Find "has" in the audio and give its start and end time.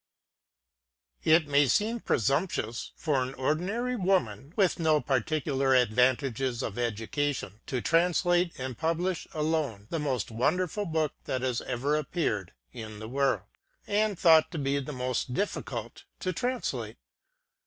11.43-11.61